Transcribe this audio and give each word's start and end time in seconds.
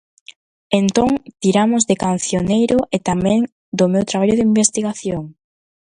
Entón, 0.79 1.11
tiramos 1.43 1.83
de 1.89 1.95
cancioneiro 2.05 2.77
e 2.95 2.97
tamén 3.09 3.39
do 3.77 3.85
meu 3.93 4.03
traballo 4.09 4.37
de 4.37 4.47
investigación. 4.51 5.23